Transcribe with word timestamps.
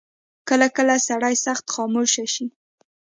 کله 0.47 0.67
کله 0.75 0.95
سړی 1.07 1.35
سخت 1.45 1.65
خاموشه 1.73 2.25
شي. 2.33 2.45